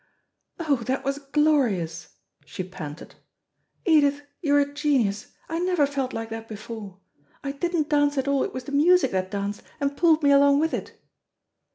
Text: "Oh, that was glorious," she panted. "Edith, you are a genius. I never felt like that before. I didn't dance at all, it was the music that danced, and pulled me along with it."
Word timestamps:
"Oh, 0.57 0.77
that 0.87 1.03
was 1.03 1.19
glorious," 1.19 2.15
she 2.43 2.63
panted. 2.63 3.13
"Edith, 3.85 4.23
you 4.41 4.55
are 4.55 4.59
a 4.59 4.73
genius. 4.73 5.33
I 5.47 5.59
never 5.59 5.85
felt 5.85 6.11
like 6.11 6.29
that 6.31 6.47
before. 6.47 6.97
I 7.43 7.51
didn't 7.51 7.89
dance 7.89 8.17
at 8.17 8.27
all, 8.27 8.43
it 8.43 8.51
was 8.51 8.63
the 8.63 8.71
music 8.71 9.11
that 9.11 9.29
danced, 9.29 9.61
and 9.79 9.95
pulled 9.95 10.23
me 10.23 10.31
along 10.31 10.59
with 10.59 10.73
it." 10.73 10.99